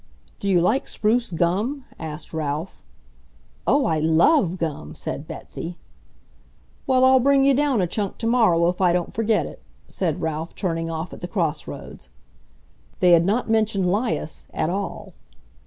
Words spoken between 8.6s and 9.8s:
if I don't forget it,"